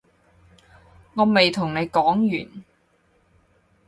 [1.13, 2.03] 我未同你講
[2.35, 2.63] 完